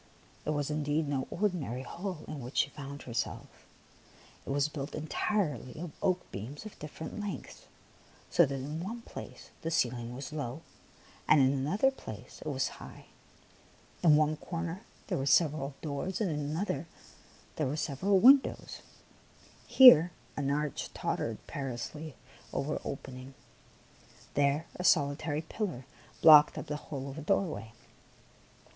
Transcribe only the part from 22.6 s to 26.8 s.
an open ing, and there a solitary pillar blocked up the